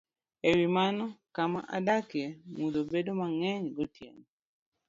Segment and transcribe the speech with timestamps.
[0.49, 1.05] E wi mano,
[1.35, 2.27] kama adakie
[2.59, 4.23] mudho bedo mang'eny gotieno,